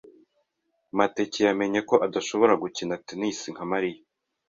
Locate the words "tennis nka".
3.07-3.63